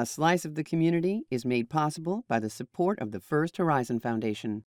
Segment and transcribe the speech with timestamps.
[0.00, 4.00] A slice of the community is made possible by the support of the First Horizon
[4.00, 4.64] Foundation.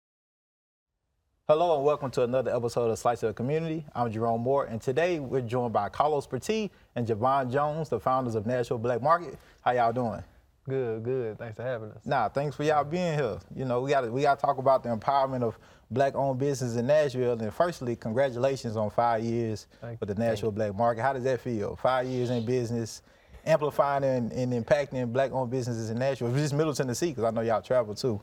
[1.48, 3.86] Hello and welcome to another episode of Slice of the Community.
[3.96, 8.36] I'm Jerome Moore, and today we're joined by Carlos Partee and Javvon Jones, the founders
[8.36, 9.40] of Nashville Black Market.
[9.62, 10.22] How y'all doing?
[10.68, 11.38] Good, good.
[11.40, 12.06] Thanks for having us.
[12.06, 13.40] Nah, thanks for y'all being here.
[13.56, 15.58] You know, we got we got to talk about the empowerment of
[15.92, 17.40] black-owned business in Nashville.
[17.40, 21.04] And firstly, congratulations on five years Thank with the Nashville Black Market.
[21.04, 21.78] How does that feel?
[21.78, 23.02] Five years in business,
[23.46, 26.34] amplifying and, and impacting black-owned businesses in Nashville.
[26.34, 28.22] Just Middle Tennessee, because I know y'all travel too.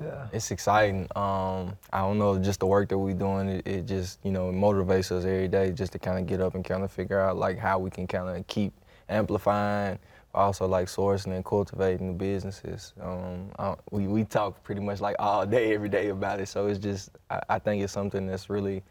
[0.00, 0.28] Yeah.
[0.32, 1.08] It's exciting.
[1.16, 4.52] Um, I don't know, just the work that we're doing, it, it just, you know,
[4.52, 7.36] motivates us every day just to kind of get up and kind of figure out
[7.36, 8.72] like how we can kind of keep
[9.08, 9.98] amplifying,
[10.32, 12.92] also like sourcing and cultivating new businesses.
[13.00, 16.46] Um, I, we, we talk pretty much like all day, every day about it.
[16.46, 18.84] So it's just, I, I think it's something that's really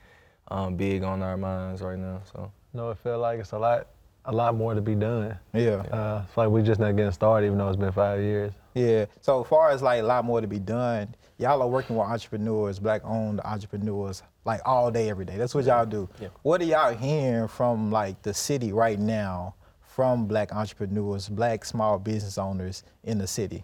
[0.50, 2.22] um, big on our minds right now.
[2.34, 2.52] So.
[2.74, 3.88] No, it feel like it's a lot,
[4.26, 5.38] a lot more to be done.
[5.54, 5.78] Yeah.
[5.92, 8.52] Uh, it's like we just not getting started, even though it's been five years.
[8.76, 9.06] Yeah.
[9.22, 12.08] So as far as like a lot more to be done, y'all are working with
[12.08, 15.38] entrepreneurs, black-owned entrepreneurs, like all day, every day.
[15.38, 16.08] That's what y'all do.
[16.22, 16.28] Yeah.
[16.44, 21.98] What are y'all hearing from like the city right now from black entrepreneurs, black small
[21.98, 23.64] business owners in the city?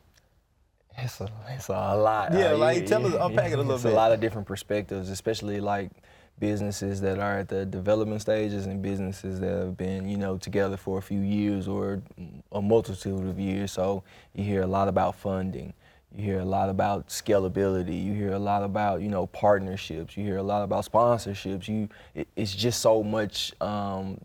[0.97, 2.33] It's a, it's a lot.
[2.33, 3.89] Yeah, Uh, like, you- tell us- unpack it a little it's bit.
[3.89, 5.91] It's a lot of different perspectives, especially like
[6.39, 10.77] businesses that are at the development stages and businesses that have been, you know, together
[10.77, 12.01] for a few years or
[12.51, 13.71] a multitude of years.
[13.71, 15.73] So you hear a lot about funding.
[16.15, 18.03] You hear a lot about scalability.
[18.03, 20.15] You hear a lot about, you know, partnerships.
[20.15, 21.67] You hear a lot about sponsorships.
[21.67, 23.53] You, it, it's just so much.
[23.61, 24.19] Um,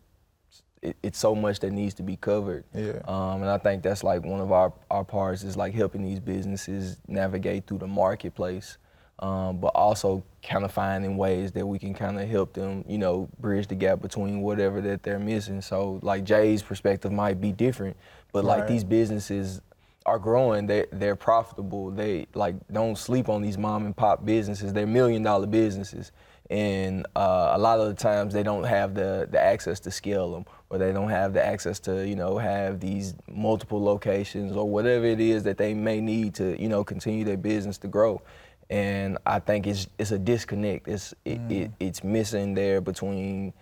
[0.82, 2.64] it, it's so much that needs to be covered.
[2.74, 3.00] Yeah.
[3.06, 6.20] Um, and I think that's like one of our, our parts is like helping these
[6.20, 8.78] businesses navigate through the marketplace,
[9.20, 12.98] um, but also kind of finding ways that we can kind of help them, you
[12.98, 15.60] know, bridge the gap between whatever that they're missing.
[15.60, 17.96] So like Jay's perspective might be different,
[18.32, 18.68] but like Right.
[18.68, 19.60] these businesses
[20.06, 20.66] are growing.
[20.66, 21.90] They they're profitable.
[21.90, 24.72] They like don't sleep on these mom and pop businesses.
[24.72, 26.10] They're million dollar businesses,
[26.48, 30.32] and uh, a lot of the times they don't have the the access to scale
[30.32, 34.66] them, or they don't have the access to you know have these multiple locations or
[34.68, 38.22] whatever it is that they may need to you know continue their business to grow.
[38.70, 40.88] And I think it's it's a disconnect.
[40.88, 41.72] It's it, it, mm.
[41.80, 43.52] it's missing there between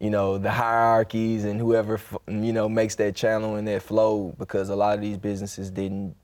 [0.00, 4.68] you know, the hierarchies and whoever, you know, makes that channel and that flow because
[4.68, 6.14] a lot of these businesses didn't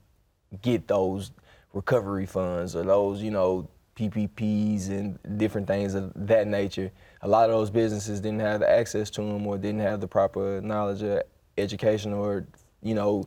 [0.61, 1.31] get those
[1.73, 6.91] recovery funds or those, you know, PPPs and different things of that nature.
[7.21, 10.07] A lot of those businesses didn't have the access to them or didn't have the
[10.07, 11.23] proper knowledge or
[11.57, 12.45] education or,
[12.81, 13.25] you know,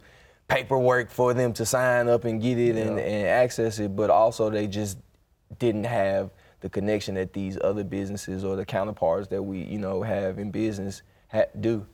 [0.49, 4.51] paperwork for them to sign up and get it and, and access it, but also
[4.51, 4.99] they just
[5.59, 10.03] didn't have the connection that these other businesses or the counterparts that we, you know,
[10.03, 11.87] have in business ha- do.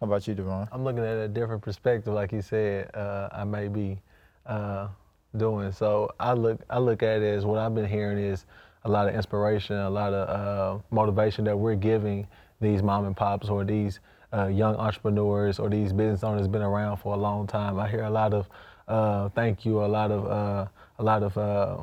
[0.00, 0.68] How about you, Devon?
[0.72, 2.90] I'm looking at a different perspective, like you said.
[2.94, 3.98] Uh, I may be
[4.44, 4.88] uh,
[5.36, 5.72] doing.
[5.72, 8.44] So I look, I look at it as what I've been hearing is
[8.84, 12.26] a lot of inspiration, a lot of uh, motivation that we're giving
[12.60, 14.00] these mom and pops or these
[14.32, 17.78] uh, young entrepreneurs or these business owners been around for a long time.
[17.78, 18.48] I hear a lot of
[18.88, 20.66] uh, thank you, a lot of uh,
[20.98, 21.78] a lot of uh,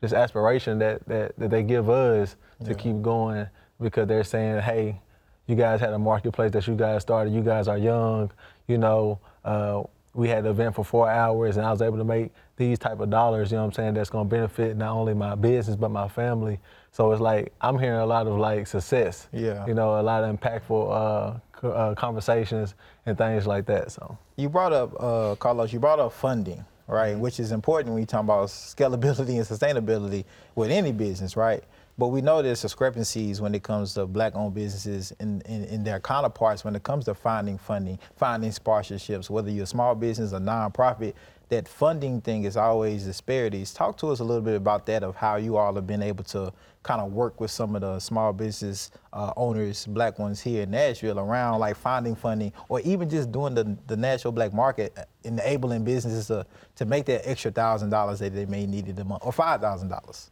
[0.00, 3.46] just aspiration that, that, that they give us to keep going
[3.80, 5.00] because they're saying, hey,
[5.46, 7.32] you guys had a marketplace that you guys started.
[7.32, 8.30] You guys are young.
[8.66, 9.82] You know, uh,
[10.14, 13.00] we had an event for four hours and I was able to make these type
[13.00, 15.76] of dollars, you know what I'm saying, that's going to benefit not only my business,
[15.76, 16.58] but my family.
[16.92, 19.28] So it's like, I'm hearing a lot of like success.
[19.32, 19.66] Yeah.
[19.66, 22.74] You know, a lot of impactful uh, uh, conversations
[23.06, 23.92] and things like that.
[23.92, 24.18] So.
[24.36, 27.18] You brought up, uh, Carlos, you brought up funding, right?
[27.18, 30.24] Which is important when you talk about scalability and sustainability
[30.54, 31.62] with any business, right?
[31.98, 36.00] But we know there's discrepancies when it comes to black-owned businesses and in, in, their
[36.00, 40.40] counterparts when it comes to finding funding, finding sponsorships, whether you're a small business or
[40.40, 41.12] nonprofit,
[41.50, 43.72] that funding thing is always disparities.
[43.72, 46.24] Talk to us a little bit about that of how you all have been able
[46.24, 46.52] to
[46.82, 50.70] kind of work with some of the small business uh, owners, black ones here in
[50.70, 55.02] Nashville around like finding funding or even just doing the, the Nashville black market, uh,
[55.24, 59.22] enabling businesses to, to make that extra thousand dollars that they may need a month
[59.24, 60.30] or five thousand dollars.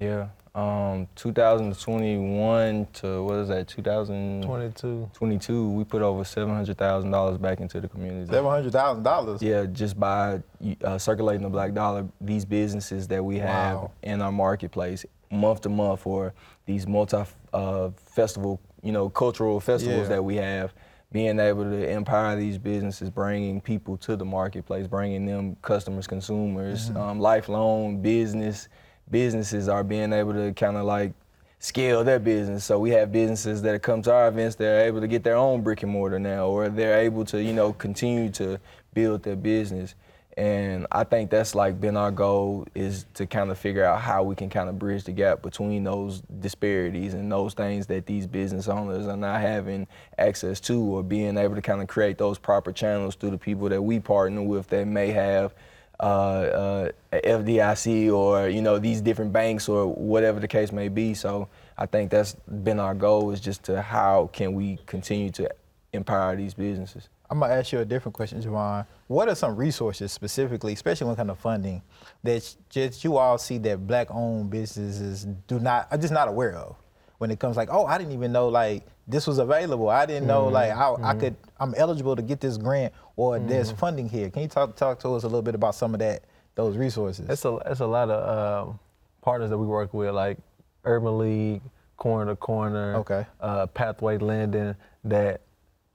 [0.00, 0.28] Yeah.
[0.54, 3.68] Um, 2021 to what is that?
[3.68, 5.10] 2022.
[5.12, 5.68] 22.
[5.70, 8.30] we put over seven hundred thousand dollars back into the community.
[8.30, 9.42] Seven hundred thousand dollars.
[9.42, 10.40] Yeah, just by
[10.82, 13.90] uh, circulating the black dollar, these businesses that we have Wow.
[14.02, 16.32] in our marketplace, month to month, or
[16.64, 17.22] these multi
[17.52, 20.16] uh, festival, you know, cultural festivals Yeah.
[20.16, 20.72] that we have,
[21.12, 26.88] being able to empower these businesses, bringing people to the marketplace, bringing them customers, consumers,
[26.88, 26.96] Mm-hmm.
[26.98, 28.68] um, lifelong business
[29.10, 31.12] businesses are being able to kind of like
[31.58, 32.64] scale their business.
[32.64, 35.36] So we have businesses that come to our events that are able to get their
[35.36, 38.60] own brick and mortar now, or they're able to, you know, continue to
[38.94, 39.94] build their business.
[40.36, 44.22] And I think that's like been our goal is to kind of figure out how
[44.22, 48.26] we can kind of bridge the gap between those disparities and those things that these
[48.26, 49.86] business owners are not having
[50.18, 53.70] access to or being able to kind of create those proper channels through the people
[53.70, 55.54] that we partner with that may have
[56.00, 61.14] uh, uh, FDIC or you know these different banks or whatever the case may be.
[61.14, 61.48] So
[61.78, 62.34] I think that's
[62.64, 65.50] been our goal is just to how can we continue to
[65.92, 67.08] empower these businesses.
[67.28, 68.86] I'm gonna ask you a different question, Javvon.
[69.08, 71.82] What are some resources specifically, especially when kind of funding,
[72.22, 76.76] that just you all see that black-owned businesses do not are just not aware of?
[77.18, 79.88] When it comes like, oh, I didn't even know like this was available.
[79.88, 83.70] I didn't know like I, I could I'm eligible to get this grant or there's
[83.72, 84.28] funding here.
[84.30, 86.24] Can you talk talk to us a little bit about some of that
[86.54, 87.28] those resources?
[87.28, 88.78] It's a it's a lot of um,
[89.22, 90.36] partners that we work with, like
[90.84, 91.62] Urban League,
[91.96, 93.26] Corner to Corner, Okay.
[93.40, 94.74] uh, Pathway Lending,
[95.04, 95.40] that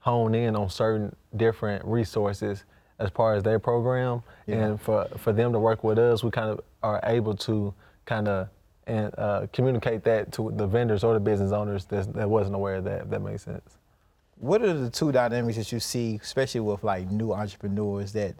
[0.00, 2.64] hone in on certain different resources
[2.98, 4.56] as far as their program, Yeah.
[4.56, 7.72] and for for them to work with us, we kind of are able to
[8.06, 8.48] kind of
[8.86, 12.76] and uh, communicate that to the vendors or the business owners that, that wasn't aware
[12.76, 13.02] of that.
[13.02, 13.78] If that makes sense.
[14.36, 18.34] What are the two dynamics that you see, especially with like new entrepreneurs, that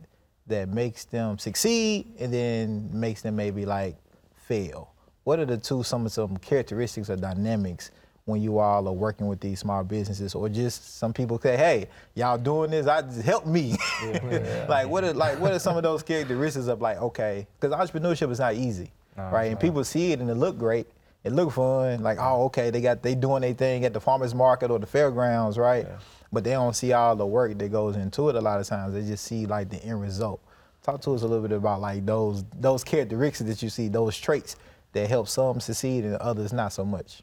[0.49, 3.97] that makes them succeed and then makes them maybe like
[4.35, 4.93] fail?
[5.25, 7.93] What are the two some of some characteristics or dynamics
[8.25, 11.89] when you all are working with these small businesses, or just some people say, "Hey,
[12.15, 12.87] y'all doing this?
[12.87, 13.77] I just help me."
[14.69, 18.31] like what are like what are some of those characteristics of like okay, because entrepreneurship
[18.31, 19.45] is not easy, right?
[19.51, 20.87] And people see it and it look great.
[21.25, 24.35] It look fun, like oh okay, they got they doing their thing at the farmers
[24.35, 25.87] market or the fairgrounds, right?
[26.33, 28.35] But they don't see all the work that goes into it.
[28.35, 30.41] A lot of times, they just see like the end result.
[30.83, 34.19] Talk to us a little bit about like those those characteristics that you see, those
[34.19, 34.57] traits
[34.95, 37.23] that help some succeed and others not so much.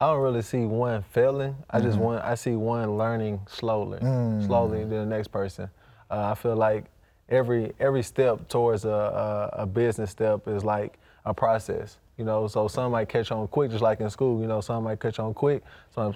[0.00, 1.56] I don't really see one failing.
[1.68, 3.98] I just want I see one learning slowly,
[4.46, 5.68] slowly than the next person.
[6.10, 6.84] Uh, I feel like
[7.28, 10.98] every every step towards a, a, a business step is like
[11.28, 11.98] a process.
[12.16, 14.40] You know, so some might catch on quick, just like in school.
[14.40, 15.62] You know, some might catch on quick,
[15.94, 16.14] some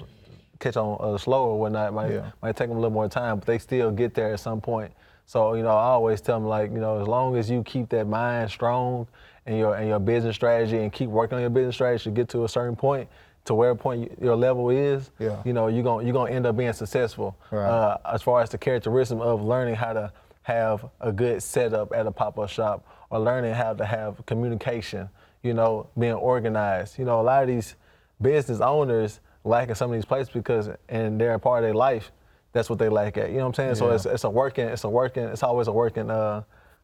[0.58, 1.92] catch on uh, slow or whatnot.
[1.94, 2.30] Might Yeah.
[2.42, 4.92] might take them a little more time, but they still get there at some point.
[5.26, 7.88] So you know, I always tell them like, you know, as long as you keep
[7.90, 9.06] that mind strong
[9.46, 12.28] and your and your business strategy and keep working on your business strategy to get
[12.30, 13.08] to a certain point,
[13.44, 15.40] to where point you, your level is, Yeah.
[15.44, 17.36] you know, you're gonna you're gonna end up being successful.
[17.52, 17.64] Right.
[17.68, 20.12] Uh, as far as the characteristic of learning how to
[20.42, 25.08] have a good setup at a pop-up shop or learning how to have communication,
[25.42, 26.98] you know, being organized.
[26.98, 27.76] You know, a lot of these
[28.20, 32.10] business owners lack in some of these places because in their part of their life,
[32.52, 33.28] that's what they lack at.
[33.30, 33.74] You know what I'm saying?
[33.74, 36.42] So it's, it's a working, it's a working, it's always a working, uh,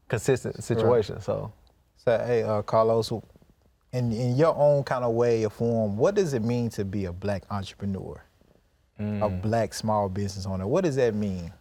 [0.08, 1.20] consistent situation.
[1.22, 1.50] So
[1.96, 3.10] So, hey, uh, Carlos,
[3.92, 7.06] in, in your own kind of way or form, what does it mean to be
[7.06, 8.22] a black entrepreneur,
[8.98, 10.66] a black small business owner?
[10.66, 11.52] What does that mean?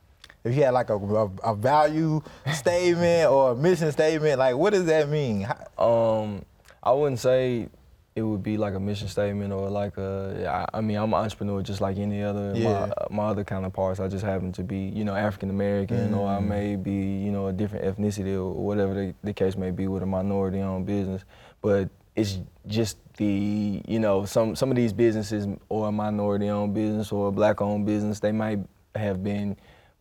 [0.47, 2.21] If you had like a, a, a value
[2.53, 5.41] statement or a mission statement, like what does that mean?
[5.41, 5.83] How-
[6.21, 6.45] Um,
[6.81, 7.67] I wouldn't say
[8.15, 10.65] it would be like a mission statement or like a.
[10.73, 12.87] I, I mean, I'm an entrepreneur just like any other Yeah.
[13.11, 13.99] my, my other counterparts.
[13.99, 16.47] I just happen to be, you know, African American, or I Mm.
[16.47, 16.93] may be,
[17.25, 20.85] you know, a different ethnicity or whatever the, the case may be with a minority-owned
[20.85, 21.23] business.
[21.61, 27.11] But it's just the, you know, some some of these businesses or a minority-owned business
[27.11, 28.59] or a black-owned business, they might
[28.95, 29.55] have been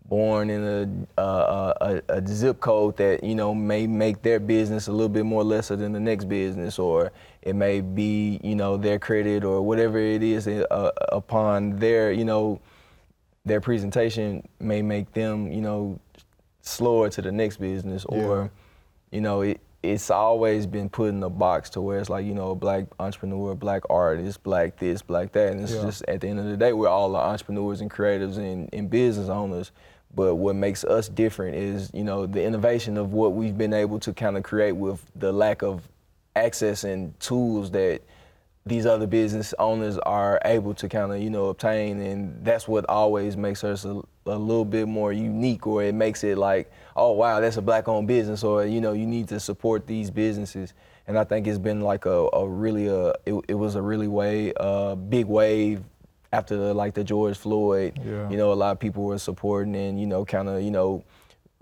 [0.08, 4.88] born in a, a, a, a zip code that you know may make their business
[4.88, 8.76] a little bit more lesser than the next business, or it may be you know
[8.76, 12.60] their credit or whatever it is uh, upon their you know
[13.44, 15.98] their presentation may make them you know
[16.62, 18.50] slower to the next business, or
[19.10, 19.60] you know it.
[19.82, 22.86] It's always been put in a box to where it's like you know a black
[22.98, 25.82] entrepreneur, black artist, black this, black that, and it's Yeah.
[25.82, 29.28] just at the end of the day we're all entrepreneurs and creatives and, and business
[29.28, 29.70] owners.
[30.14, 33.98] But what makes us different is, you know, the innovation of what we've been able
[34.00, 35.82] to kind of create with the lack of
[36.34, 38.02] access and tools that
[38.66, 42.00] these other business owners are able to kind of, you know, obtain.
[42.00, 46.24] And that's what always makes us a, a little bit more unique or it makes
[46.24, 49.38] it like, oh, wow, that's a black owned business or, you know, you need to
[49.38, 50.74] support these businesses.
[51.06, 54.08] And I think it's been like a, a really, a, it, it was a really
[54.08, 55.84] way, uh, big wave
[56.36, 58.28] after the, like the George Floyd, Yeah.
[58.30, 61.02] you know, a lot of people were supporting and, you know, kind of, you know,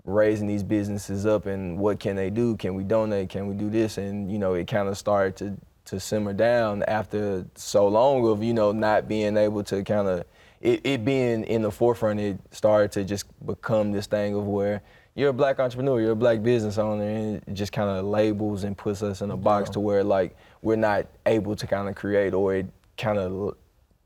[0.03, 2.55] raising these businesses up and what can they do?
[2.57, 3.29] Can we donate?
[3.29, 3.97] Can we do this?
[3.97, 5.57] And, you know, it kind of started to,
[5.91, 10.25] to simmer down after so long of, you know, not being able to kind of,
[10.61, 14.81] it, it being in the forefront, it started to just become this thing of where
[15.15, 18.63] you're a black entrepreneur, you're a black business owner, and it just kind of labels
[18.65, 21.95] and puts us in a box to where like we're not able to kind of
[21.95, 22.65] create or it,
[22.97, 23.55] kind of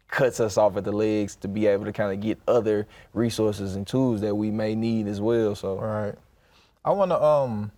[0.10, 3.76] cuts us off at the legs to be able to kind of get other resources
[3.76, 5.56] and tools that we may need as well.
[5.56, 6.16] So Right.
[6.84, 7.72] I want to um,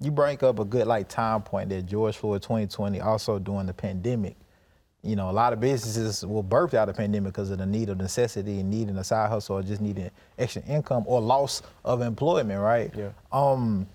[0.00, 3.74] you break up a good like time point that George Floyd 2020 also during the
[3.74, 4.36] pandemic.
[5.02, 7.88] You know, a lot of businesses will birth out of pandemic because of the need
[7.88, 12.02] of necessity and needing a side hustle or just needing extra income or loss of
[12.02, 12.92] employment, right?
[12.96, 13.10] Yeah.
[13.30, 13.86] Um,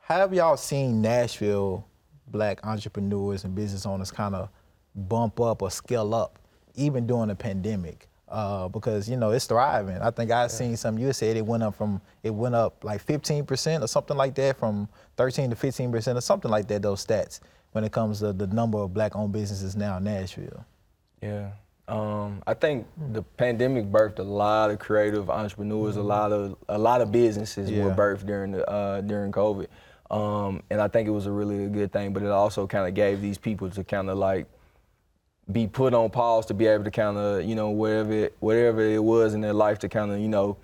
[0.00, 1.86] have y'all seen Nashville
[2.26, 4.48] black entrepreneurs and business owners kind of
[4.94, 6.38] bump up or scale up
[6.74, 8.06] even during the pandemic?
[8.28, 9.98] Uh, because you know it's thriving.
[10.00, 10.96] I think I seen some.
[10.98, 14.36] You said it went up from it went up like 15 percent or something like
[14.36, 16.82] that, from 13 to 15 percent or something like that.
[16.82, 17.40] Those stats
[17.72, 20.64] when it comes to the number of black-owned businesses now in Nashville.
[21.22, 21.50] Yeah.
[21.88, 26.78] Um, I think the pandemic birthed a lot of creative entrepreneurs, a lot of a
[26.78, 29.66] lot of businesses were birthed during the uh, during COVID,
[30.08, 32.12] um, and I think it was a really good thing.
[32.12, 34.46] But it also kind of gave these people to kind of like
[35.52, 38.82] be put on pause to be able to kind of you know whatever it, whatever
[38.82, 40.56] it was in their life to kind of you know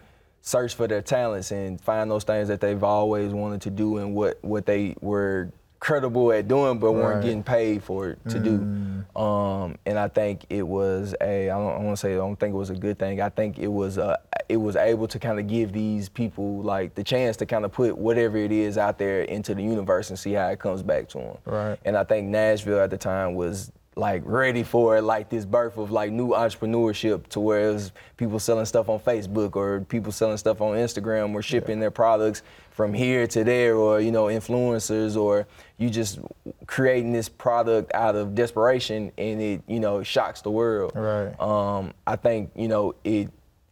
[0.43, 4.15] search for their talents and find those things that they've always wanted to do and
[4.15, 7.23] what what they were credible at doing but weren't Right.
[7.23, 9.21] getting paid for it to do.
[9.21, 12.37] Um, and I think it was a I don't I want to say I don't
[12.39, 13.21] think it was a good thing.
[13.21, 14.17] I think it was uh
[14.49, 17.73] it was able to kind of give these people like the chance to kind of
[17.73, 21.09] put whatever it is out there into the universe and see how it comes back
[21.11, 21.37] to them.
[21.45, 21.79] Right.
[21.85, 25.79] And I think Nashville at the time was like ready for it, like this birth
[25.79, 30.13] of like new entrepreneurship to where it was people selling stuff on Facebook or people
[30.13, 34.25] selling stuff on Instagram or shipping their products from here to there or you know
[34.27, 35.47] influencers or
[35.79, 36.19] you just
[36.67, 40.93] creating this product out of desperation and it you know shocks the world.
[40.95, 41.35] Right.
[41.41, 43.31] Um, I think you know it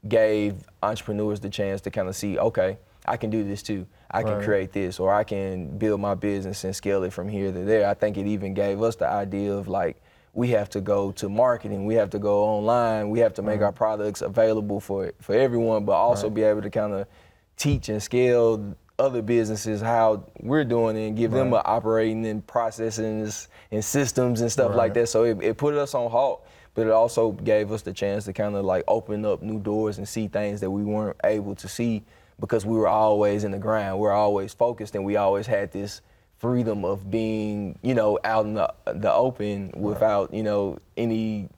[0.08, 3.86] gave entrepreneurs the chance to kind of see, okay, I can do this too.
[4.10, 4.44] I can Right.
[4.44, 7.88] create this, or I can build my business and scale it from here to there.
[7.88, 10.00] I think it even gave us the idea of like
[10.34, 13.56] we have to go to marketing, we have to go online, we have to make
[13.56, 13.64] mm-hmm.
[13.64, 17.06] our products available for for everyone, but also be able to kind of
[17.56, 21.64] teach and scale other businesses how we're doing it and give them Right.
[21.64, 25.08] a operating and processes and systems and stuff like that.
[25.08, 28.32] So it, it put us on halt, but it also gave us the chance to
[28.32, 31.68] kind of like open up new doors and see things that we weren't able to
[31.68, 32.04] see
[32.40, 33.98] because we were always in the grind.
[33.98, 36.00] We are always focused and we always had this
[36.38, 41.48] freedom of being, you know, out in the, the open without, you know, any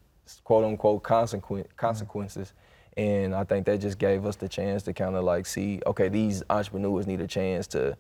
[0.45, 1.77] quote unquote consequent, mm-hmm.
[1.77, 2.53] consequences.
[2.97, 6.09] And I think that just gave us the chance to kind of like see, okay,
[6.09, 7.97] these entrepreneurs need a chance to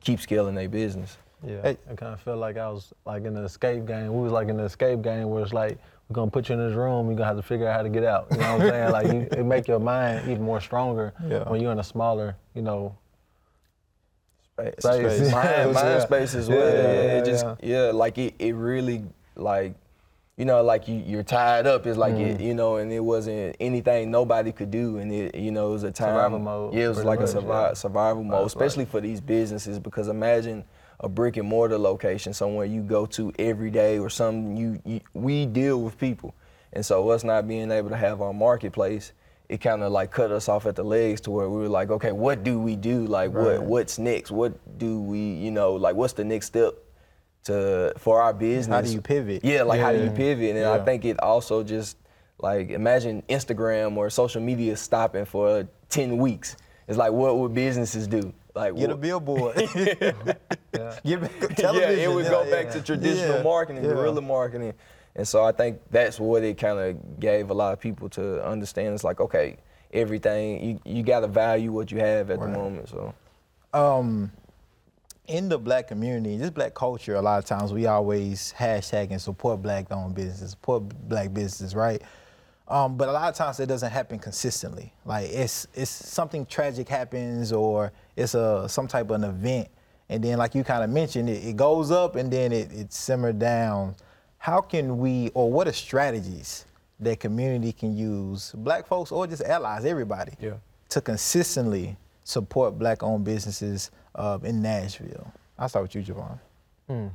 [0.00, 1.16] keep scaling their business.
[1.44, 1.78] Yeah, Hey.
[1.90, 4.14] I kind of felt like I was like in the escape game.
[4.14, 5.78] We was like in the escape game where it's like
[6.08, 7.08] we're gonna put you in this room.
[7.08, 8.28] You're gonna have to figure out how to get out.
[8.30, 8.92] You know what I'm saying?
[8.92, 11.48] Like you, it make your mind even more stronger Yeah.
[11.48, 12.96] when you're in a smaller, you know.
[14.56, 14.74] Space.
[14.78, 15.32] Space.
[15.32, 16.58] Mind, mind space as well.
[16.72, 17.90] Yeah, it just yeah.
[17.92, 19.74] like it, it really like
[20.36, 21.86] you know like you you're tied up.
[21.86, 22.26] It's like Mm.
[22.34, 25.72] it, you know, and it wasn't anything nobody could do, and it you know it
[25.72, 27.74] was a time Survival mode, Yeah, it was like much, a survi- yeah.
[27.74, 30.64] survival mode, That's especially for these businesses because imagine.
[31.00, 35.00] A brick and mortar location, somewhere you go to every day, or something you, you
[35.12, 36.34] we deal with people,
[36.72, 39.12] and so us not being able to have our marketplace,
[39.48, 41.90] it kind of like cut us off at the legs to where we were like,
[41.90, 43.06] okay, what do we do?
[43.06, 43.58] Like, Right.
[43.58, 44.30] what what's next?
[44.30, 46.74] What do we, you know, like, what's the next step
[47.44, 48.74] to for our business?
[48.74, 49.44] How do you pivot?
[49.44, 50.50] Yeah, like how do you pivot?
[50.50, 50.72] And Yeah.
[50.72, 51.96] I think it also just
[52.38, 56.56] like imagine Instagram or social media stopping for ten weeks.
[56.88, 58.32] It's like what would businesses do?
[58.54, 59.56] Like Get a billboard.
[59.74, 62.50] Get back yeah, it would go yeah.
[62.50, 63.90] back to traditional Yeah, marketing, yeah.
[63.90, 64.72] guerrilla marketing.
[65.16, 68.46] And so I think that's what it kind of gave a lot of people to
[68.46, 68.94] understand.
[68.94, 69.56] It's like, okay,
[69.92, 72.52] everything, you, you got to value what you have at Right.
[72.52, 72.88] the moment.
[72.90, 73.14] So,
[73.72, 74.30] um,
[75.26, 79.20] in the black community, just black culture, a lot of times we always hashtag and
[79.20, 82.02] support black owned businesses, support black businesses, right?
[82.68, 84.92] Um, but a lot of times it doesn't happen consistently.
[85.04, 89.68] Like it's it's something tragic happens or it's a some type of an event,
[90.08, 92.92] and then like you kind of mentioned, it, it goes up and then it, it
[92.92, 93.94] simmered down.
[94.46, 96.66] How can we or what are strategies
[97.00, 100.52] that community can use, black folks or just allies, everybody, Yeah.
[100.90, 105.32] to consistently support black-owned businesses uh, in Nashville?
[105.58, 106.38] I'll start with you, Javvon.
[106.86, 107.08] Hmm.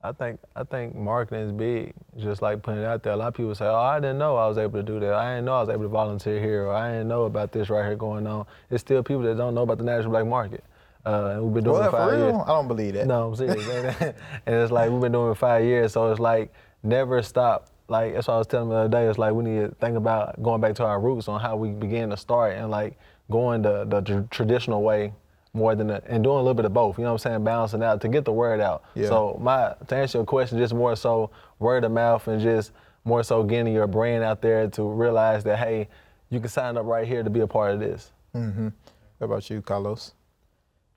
[0.00, 1.94] I think I think marketing is big.
[2.16, 3.12] Just like putting it out there.
[3.12, 5.14] A lot of people say, "Oh, I didn't know I was able to do that.
[5.14, 7.68] I didn't know I was able to volunteer here, or I didn't know about this
[7.70, 10.62] right here going on." It's still people that don't know about the Nashville black market,
[11.04, 12.32] uh, we've been doing Well, it five for years.
[12.32, 13.06] real, I don't believe that.
[13.06, 13.66] No, I'm serious.
[14.00, 14.14] and
[14.46, 16.52] it's like we've been doing it five years, so it's like
[16.82, 17.68] never stop.
[17.88, 19.08] Like that's what I was telling them the other day.
[19.08, 21.70] It's like we need to think about going back to our roots on how we
[21.70, 22.98] began to start and like
[23.30, 25.12] going the the tr- traditional way
[25.54, 26.98] more than a, and doing a little bit of both.
[26.98, 27.44] You know what I'm saying?
[27.44, 28.82] Balancing out to get the word out.
[28.94, 29.08] Yeah.
[29.08, 32.72] So my to answer your question, just more so word of mouth and just
[33.04, 35.88] more so getting your brand out there to realize that hey,
[36.28, 38.12] you can sign up right here to be a part of this.
[38.34, 38.68] Mm-hmm.
[39.16, 40.12] What about you, Carlos?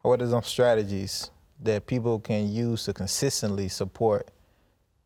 [0.02, 1.30] What are some strategies
[1.62, 4.30] that people can use to consistently support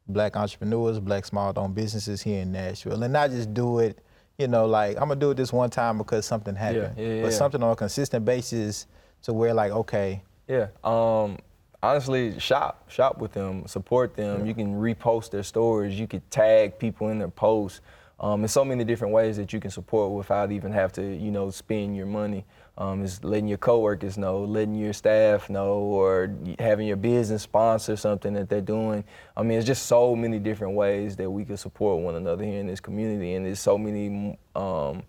[0.07, 3.99] black entrepreneurs, black small-owned businesses here in Nashville, and not just do it,
[4.37, 7.31] you know, like I'm gonna do it this one time because something happened, yeah, but
[7.31, 7.37] yeah.
[7.37, 8.87] something on a consistent basis
[9.23, 10.67] to where like, okay, Yeah.
[10.83, 11.37] Um,
[11.81, 14.45] honestly, shop, shop with them, support them.
[14.45, 15.99] You can repost their stories.
[15.99, 17.81] You could tag people in their posts.
[18.19, 21.31] Um, there's so many different ways that you can support without even have to, you
[21.31, 22.45] know, spend your money.
[22.77, 27.95] Um, it's letting your coworkers know, letting your staff know, or having your business sponsor
[27.95, 29.05] something that they're doing.
[29.37, 32.59] I mean, it's just so many different ways that we can support one another here
[32.59, 35.03] in this community, and there's so many um,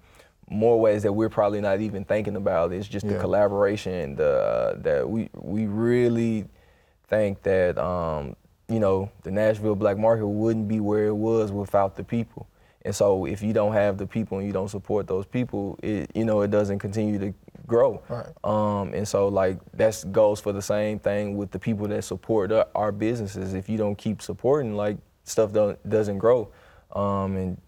[0.49, 2.73] more ways that we're probably not even thinking about.
[2.73, 6.47] It's just the collaboration, the uh, that we we really
[7.09, 8.37] think that um,
[8.69, 12.47] you know the Nashville black market wouldn't be where it was without the people.
[12.85, 16.13] And so if you don't have the people and you don't support those people, it
[16.15, 17.35] you know it doesn't continue to
[17.67, 18.03] grow.
[18.09, 18.27] Right.
[18.45, 22.53] Um, and so like that goes for the same thing with the people that support
[22.53, 23.55] our- businesses.
[23.55, 26.49] If you don't keep supporting, like stuff don't, doesn't grow.
[26.93, 27.61] Um, and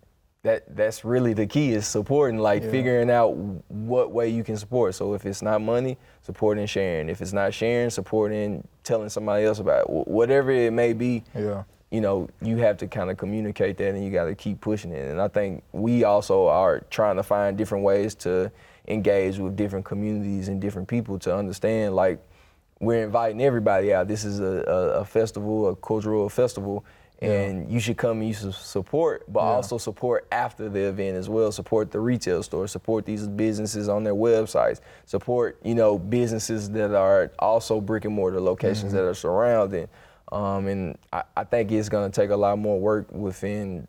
[0.45, 2.71] that that's really the key is supporting, like Yeah.
[2.71, 3.35] figuring out
[3.69, 4.95] what way you can support.
[4.95, 7.09] So if it's not money, supporting sharing.
[7.09, 9.87] If it's not sharing, supporting telling somebody else about it.
[9.93, 13.95] Wh- Whatever it may be, yeah, you know, you have to kind of communicate that
[13.95, 15.11] and you got to keep pushing it.
[15.11, 18.53] And I think we also are trying to find different ways to
[18.87, 22.23] engage with different communities and different people to understand like
[22.81, 24.07] we're inviting everybody out.
[24.07, 26.85] This is a, a, a festival, a cultural festival,
[27.21, 29.47] and you should come and you should support, but Yeah.
[29.47, 31.51] also support after the event as well.
[31.51, 36.95] Support the retail store, support these businesses on their websites, support you know businesses that
[36.95, 38.97] are also brick and mortar locations mm-hmm.
[38.97, 39.89] that are surrounding.
[40.33, 43.87] Um, and I, I think it's going to take a lot more work within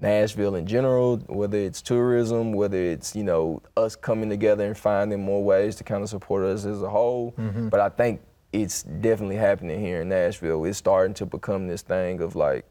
[0.00, 5.22] Nashville in general, whether it's tourism, whether it's you know us coming together and finding
[5.22, 7.34] more ways to kind of support us as a whole.
[7.68, 8.20] But I think
[8.52, 10.64] it's definitely happening here in Nashville.
[10.64, 12.64] It's starting to become this thing of like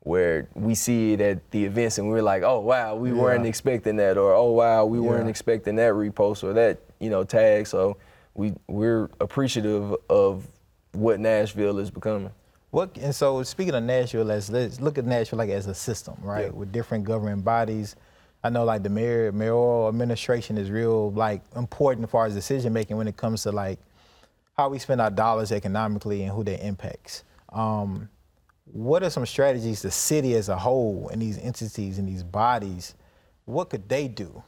[0.00, 3.96] where we see it at the events and we're like, oh wow, we weren't expecting
[3.96, 7.66] that, or oh wow, we weren't expecting that repost or that you know tag.
[7.66, 7.96] So
[8.34, 10.46] we we're appreciative of
[10.98, 12.32] what Nashville is becoming.
[12.70, 16.16] What and so speaking of Nashville, let's let's look at Nashville like as a system,
[16.22, 16.46] right?
[16.46, 16.50] Yeah.
[16.50, 17.96] With different governing bodies.
[18.44, 22.72] I know like the mayor mayoral administration is real like important as far as decision
[22.72, 23.78] making when it comes to like
[24.56, 27.24] how we spend our dollars economically and who that impacts.
[27.52, 28.08] Um,
[28.64, 32.94] what are some strategies the city as a whole and these entities and these bodies,
[33.46, 34.42] what could they do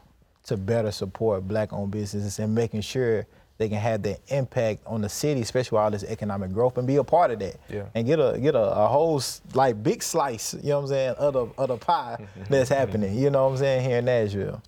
[0.44, 3.26] to better support black owned businesses and making sure
[3.60, 6.86] they can have that impact on the city, especially with all this economic growth and
[6.86, 7.56] be a part of that.
[7.68, 7.84] Yeah.
[7.94, 11.14] And get a get a, a whole like big slice, you know what I'm saying,
[11.18, 13.18] of the of the pie that's happening.
[13.18, 14.62] You know what I'm saying, here in Nashville.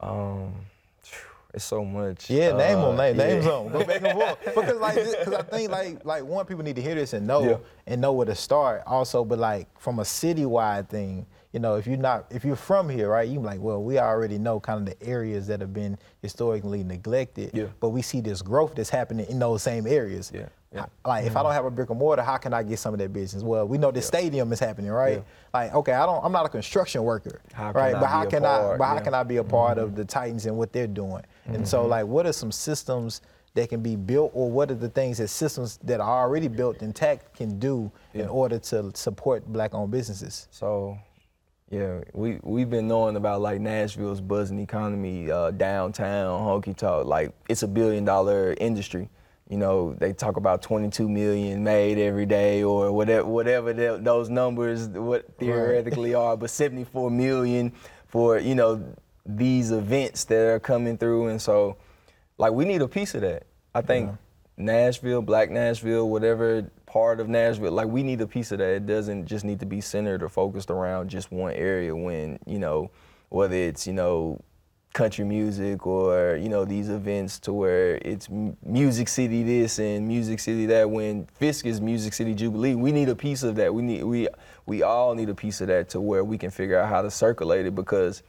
[0.00, 0.54] Um,
[1.54, 2.28] it's so much.
[2.28, 3.42] Yeah, name Uh, them, name, yeah.
[3.42, 3.68] some.
[3.68, 4.38] Go back and forth.
[4.44, 7.42] Because like, because I think like like one people need to hear this and know
[7.48, 7.56] Yeah.
[7.86, 8.82] and know where to start.
[8.86, 12.88] Also, but like from a citywide thing, you know, if you're not if you're from
[12.88, 15.96] here, right, you like, well, we already know kind of the areas that have been
[16.22, 17.50] historically neglected.
[17.54, 17.66] Yeah.
[17.80, 20.32] But we see this growth that's happening in those same areas.
[20.34, 20.86] Yeah, yeah.
[21.06, 22.98] Like if I don't have a brick and mortar, how can I get some of
[22.98, 23.42] that business?
[23.42, 25.18] Well, we know the stadium is happening, right?
[25.18, 25.22] Yeah.
[25.60, 27.40] Like, okay, I don't I'm not a construction worker.
[27.52, 27.92] How right?
[27.92, 28.78] But how a can I part?
[28.78, 31.22] but how can I be a part of the Titans and what they're doing?
[31.46, 31.64] And Mm-hmm.
[31.64, 33.20] so like what are some systems
[33.54, 36.82] that can be built or what are the things that systems that are already built
[36.82, 40.48] intact can do in order to support black owned businesses?
[40.50, 40.98] So,
[41.70, 47.06] yeah, we we've been knowing about like Nashville's buzzing economy, uh, downtown honky tonk.
[47.06, 49.08] Like it's a billion dollar industry.
[49.54, 54.28] You know, they talk about 22 million made every day or whatever whatever the, those
[54.28, 57.72] numbers what theoretically are, but 74 million
[58.08, 58.84] for you know
[59.24, 61.76] these events that are coming through, and so
[62.36, 63.46] like we need a piece of that.
[63.76, 64.10] I think
[64.56, 68.74] Nashville, Black Nashville, whatever part of Nashville, like we need a piece of that.
[68.74, 71.94] It doesn't just need to be centered or focused around just one area.
[71.94, 72.90] When you know,
[73.28, 74.40] whether it's you know
[74.94, 78.28] country music or you know these events to where it's
[78.64, 80.88] Music City this and Music City that.
[80.88, 83.74] When Fisk is Music City Jubilee, we need a piece of that.
[83.74, 84.28] We need we
[84.64, 87.10] we all need a piece of that to where we can figure out how to
[87.10, 88.22] circulate it because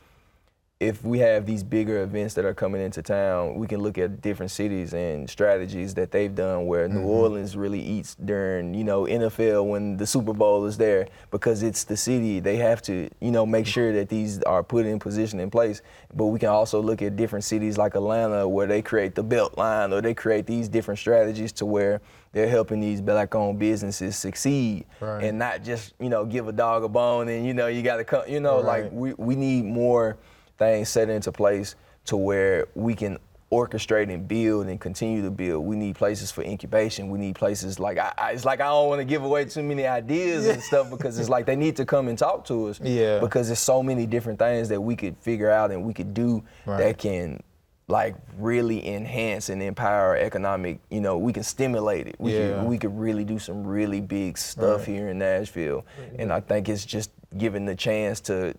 [0.82, 4.20] if we have these bigger events that are coming into town, we can look at
[4.22, 7.08] different cities and strategies that they've done where New mm-hmm.
[7.08, 11.86] Orleans really eats during, you know, NFL when the Super Bowl is there because it's
[11.86, 12.42] the city.
[12.42, 15.82] They have to, you know, make sure that these are put in position in place.
[16.14, 19.58] But we can also look at different cities like Atlanta where they create the belt
[19.58, 22.02] line or they create these different strategies to where
[22.34, 25.24] they're helping these black-owned businesses succeed Right.
[25.24, 27.96] and not just, you know, give a dog a bone and, you know, you got
[27.96, 28.84] to come, you know, Right.
[28.84, 30.18] like we, we need more
[30.58, 33.18] things set into place to where we can
[33.52, 35.64] orchestrate and build and continue to build.
[35.66, 37.10] We need places for incubation.
[37.10, 39.64] We need places like I, I, it's like I don't want to give away too
[39.64, 42.80] many ideas and stuff because it's like they need to come and talk to us.
[42.82, 43.20] Yeah.
[43.20, 46.44] Because there's so many different things that we could figure out and we could do
[46.66, 46.80] Right.
[46.80, 47.42] that can
[47.88, 52.16] like really enhance and empower economic, you know, we can stimulate it.
[52.18, 52.56] We Yeah.
[52.60, 54.88] could we could really do some really big stuff Right.
[54.88, 55.86] here in Nashville.
[56.18, 58.56] And I think it's just given the chance to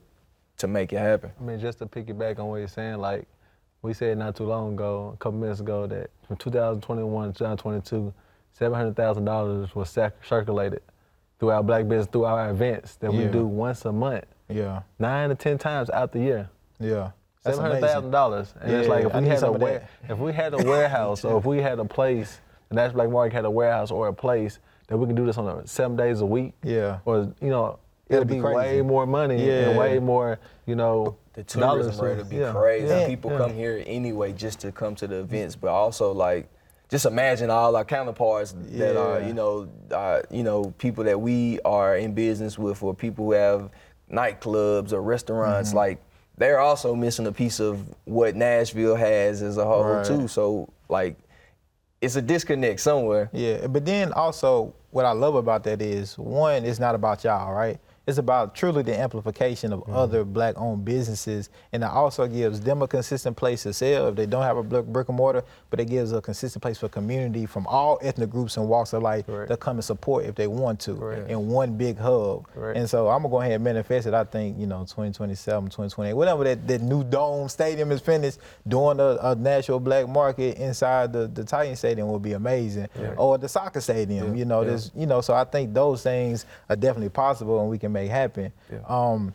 [0.59, 1.31] to make it happen.
[1.39, 3.27] I mean, just to piggyback on what you're saying, like
[3.83, 8.13] we said not too long ago, a couple minutes ago, that from 2021 to 2022,
[8.59, 10.81] $700,000 was sac- circulated
[11.39, 15.29] through our black business, through our events that we do once a month, Yeah, nine
[15.29, 16.49] to 10 times out the year.
[16.79, 17.11] yeah.
[17.45, 20.33] That's Seven hundred thousand dollars, and it's like if we had a wa- if we
[20.33, 22.41] had a warehouse or if we had a place,
[22.71, 25.39] the Nashville Black Market had a warehouse or a place that we can do this
[25.39, 26.99] on a, seven days a week, Yeah.
[27.05, 29.79] or you know, It'd it'd be be, way more money and Yeah.
[29.79, 31.87] way more, you know, the dollars.
[31.87, 32.53] tourism rate would be Yeah.
[32.53, 32.87] crazy.
[32.87, 33.07] Yeah.
[33.07, 33.39] People Yeah.
[33.39, 36.49] come here anyway just to come to the events, but also like
[36.89, 41.59] just imagine all our counterparts that are, you know, uh, you know, people that we
[41.65, 43.71] are in business with, or people who have
[44.11, 45.71] nightclubs or restaurants.
[45.71, 45.79] Mm-hmm.
[45.79, 45.99] Like
[46.39, 50.05] they're also missing a piece of what Nashville has as a whole Right.
[50.07, 50.29] too.
[50.29, 51.17] So like,
[52.01, 53.31] it's a disconnect somewhere.
[53.33, 57.53] Yeah, but then also what I love about that is one, it's not about y'all,
[57.53, 57.81] right?
[58.07, 59.95] It's about truly the amplification of mm-hmm.
[59.95, 64.27] other black-owned businesses, and it also gives them a consistent place to sell if they
[64.27, 65.43] don't have a brick and mortar.
[65.71, 69.03] But it gives a consistent place for community from all ethnic groups and walks of
[69.03, 69.51] life Correct.
[69.51, 71.29] to come and support if they want to Correct.
[71.29, 72.47] in one big hub.
[72.55, 72.79] Correct.
[72.79, 74.15] And so I'm gonna go ahead and manifest it.
[74.15, 78.39] I think you know 2027, 2028, whatever that, that new dome stadium is finished,
[78.69, 83.37] doing a, a Nashville black market inside the, the Titan Stadium will be amazing, or
[83.37, 84.37] the soccer stadium.
[84.37, 84.69] You know, Yeah.
[84.69, 88.11] there's you know, so I think those things are definitely possible and we can make
[88.11, 88.53] happen.
[88.71, 88.79] Yeah.
[88.89, 89.35] Um,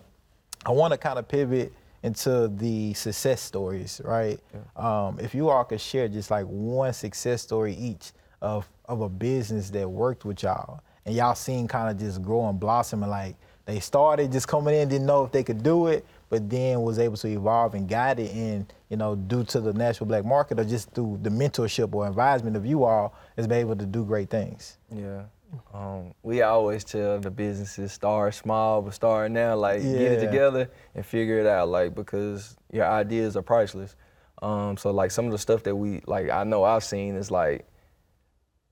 [0.65, 4.39] I want to kind of pivot into the success stories, right?
[4.76, 9.10] Um, if you all could share just like one success story each of of a
[9.10, 13.12] business that worked with y'all and y'all seen kind of just grow and blossom and
[13.12, 16.82] like they started just coming in, didn't know if they could do it, but then
[16.82, 20.26] was able to evolve and guide it and, you know, due to the Nashville black
[20.26, 23.86] market or just through the mentorship or advisement of you all, has been able to
[23.86, 24.78] do great things.
[24.93, 25.24] Yeah.
[25.73, 29.55] Um, we always tell the businesses start small, but start now.
[29.55, 31.67] Like get it together and figure it out.
[31.69, 33.95] Like because your ideas are priceless.
[34.41, 37.29] Um, so like some of the stuff that we like, I know I've seen is
[37.31, 37.67] like,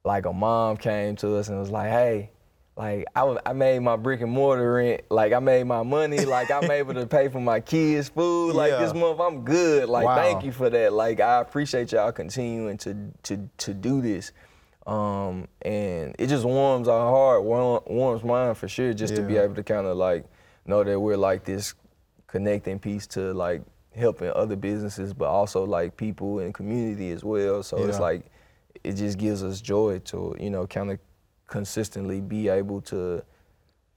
[0.04, 2.32] like a mom came to us and was like, hey.
[2.78, 5.02] Like I, was, I made my brick and mortar rent.
[5.10, 6.24] Like I made my money.
[6.26, 8.56] Like I'm able to pay for my kids' food.
[8.56, 8.78] Like Yeah.
[8.80, 9.90] this month I'm good.
[9.90, 10.16] Like Wow.
[10.16, 10.94] thank you for that.
[10.94, 14.32] Like I appreciate y'all continuing to to to do this.
[14.88, 19.38] Um, and it just warms our heart, warm, warms mine for sure, just to be
[19.38, 20.26] able to kind of like
[20.66, 21.74] know that we're like this
[22.28, 23.62] connecting piece to like
[23.96, 27.62] helping other businesses, but also like people and community as well.
[27.64, 28.26] So it's like
[28.84, 31.00] it just gives us joy to you know kind of
[31.48, 33.22] consistently be able to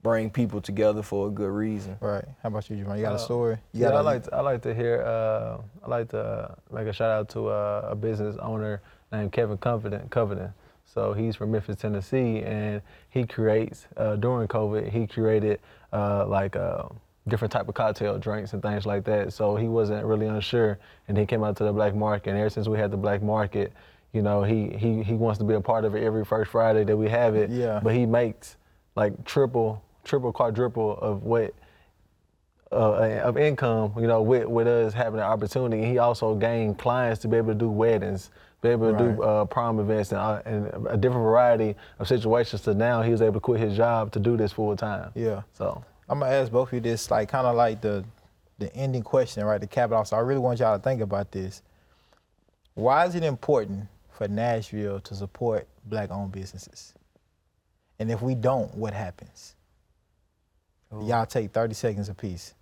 [0.02, 1.96] bring people together for a good reason.
[2.00, 2.24] Right.
[2.42, 2.96] How about you, Jermaine?
[2.96, 3.58] You got a Uh, story?
[3.72, 5.02] You Yeah, got I a- like to, I like to hear.
[5.02, 9.30] Uh, I like to uh, make a shout out to uh, a business owner named
[9.32, 10.10] Kevin Covenant.
[10.10, 10.52] Covenant.
[10.92, 14.90] So he's from Memphis, Tennessee, and he creates uh, during COVID.
[14.90, 15.60] He created
[15.92, 16.84] uh, like uh,
[17.28, 19.32] different type of cocktail drinks and things like that.
[19.32, 20.78] So he wasn't really unsure,
[21.08, 22.30] and he came out to the black market.
[22.30, 23.72] And ever since we had the black market,
[24.12, 26.84] you know, he he he wants to be a part of it every first Friday
[26.84, 27.48] that we have it.
[27.48, 27.80] Yeah.
[27.82, 28.56] But he makes
[28.94, 31.54] like triple, triple, quadruple of what
[32.70, 35.84] uh, of income, you know, with, with us having the opportunity.
[35.84, 38.30] He also gained clients to be able to do weddings,
[38.62, 39.28] be able to do Right.
[39.28, 42.62] uh, prom events, and, uh, and a different variety of situations.
[42.62, 45.10] So now he was able to quit his job to do this full time.
[45.14, 45.42] Yeah.
[45.52, 48.04] So I'm gonna ask both of you this, like kind of like the
[48.58, 49.60] the ending question, right?
[49.60, 50.06] The cap it off.
[50.06, 51.62] So I really want y'all to think about this.
[52.74, 56.94] Why is it important for Nashville to support black-owned businesses?
[57.98, 59.56] And if we don't, what happens?
[61.02, 62.54] Y'all take 30 seconds apiece.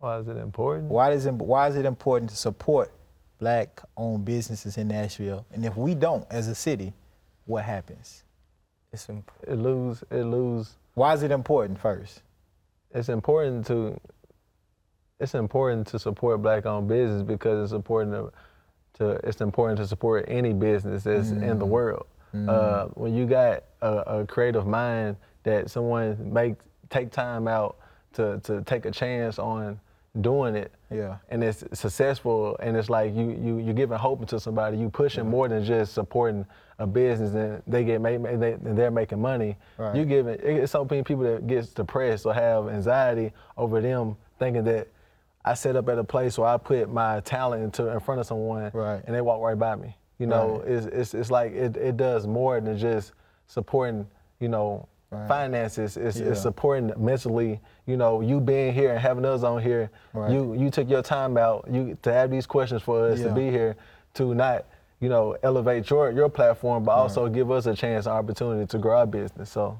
[0.00, 0.90] why is it important?
[0.90, 2.92] Why is it why is it important to support
[3.38, 5.46] black-owned businesses in Nashville?
[5.52, 6.92] And if we don't, as a city,
[7.46, 8.24] what happens?
[8.92, 10.02] It's imp- It lose.
[10.10, 10.76] It lose.
[10.94, 12.22] Why is it important first?
[12.92, 14.00] It's important to
[15.20, 18.32] it's important to support black-owned business because it's important to,
[18.98, 21.42] to it's important to support any business that's mm.
[21.42, 22.06] in the world.
[22.34, 22.48] Mm.
[22.48, 26.56] Uh, when you got a, a, creative mind that someone make
[26.90, 27.78] take time out
[28.12, 29.80] to to take a chance on
[30.20, 34.40] doing it, yeah, and it's successful, and it's like you you you're giving hope to
[34.40, 34.78] somebody.
[34.78, 35.30] You pushing yeah.
[35.30, 36.46] more than just supporting
[36.78, 39.56] a business, and they get made, they and they're making money.
[39.76, 39.94] Right.
[39.94, 44.64] You giving it's so many people that gets depressed or have anxiety over them thinking
[44.64, 44.88] that
[45.44, 48.26] I set up at a place where I put my talent into in front of
[48.26, 49.02] someone, right.
[49.06, 49.96] and they walk right by me.
[50.18, 50.68] You know, right.
[50.68, 53.12] it's, it's it's like it, it does more than just
[53.46, 54.06] supporting,
[54.40, 55.28] you know, right.
[55.28, 55.96] finances.
[55.96, 56.28] It's, yeah.
[56.28, 57.60] it's supporting mentally.
[57.86, 59.90] You know, you being here and having us on here.
[60.12, 60.32] Right.
[60.32, 63.28] You you took your time out you to have these questions for us yeah.
[63.28, 63.76] to be here
[64.14, 64.66] to not
[65.00, 68.98] you know elevate your your platform, but also give us a chance, opportunity to grow
[68.98, 69.50] our business.
[69.50, 69.78] So,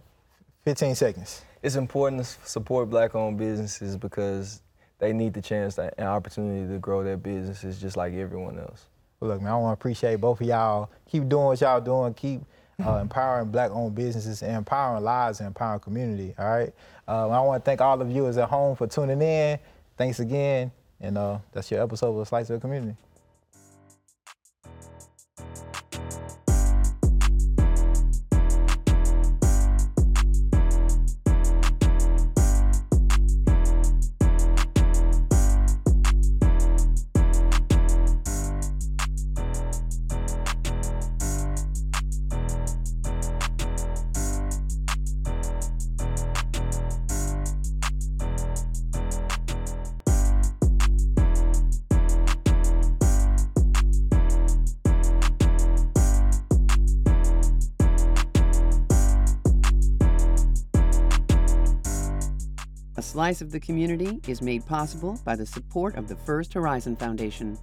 [0.64, 1.44] 15 seconds.
[1.62, 4.62] It's important to support black-owned businesses because
[5.00, 8.86] they need the chance and opportunity to grow their businesses just like everyone else.
[9.18, 10.90] Well, look, man, I want to appreciate both of y'all.
[11.10, 12.14] Keep doing what y'all doing.
[12.14, 12.42] Keep
[12.84, 16.34] uh, empowering black-owned businesses and empowering lives and empowering community.
[16.38, 16.72] All right.
[17.06, 19.58] Uh, I want to thank all of you as at home for tuning in.
[19.96, 22.96] Thanks again, and uh, that's your episode of Slice of the Community.
[63.28, 67.58] Slice of the Community is made possible by the support of the First Horizon Foundation.